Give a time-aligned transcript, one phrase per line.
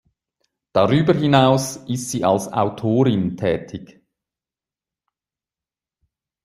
[0.73, 4.01] Darüber hinaus ist sie als Autorin tätig.